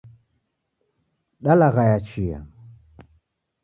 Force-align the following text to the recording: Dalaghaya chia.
Dalaghaya 1.43 1.97
chia. 2.07 2.39